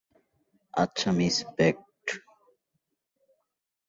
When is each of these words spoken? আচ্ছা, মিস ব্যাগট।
আচ্ছা, 0.73 1.09
মিস 1.11 1.37
ব্যাগট। 1.57 2.05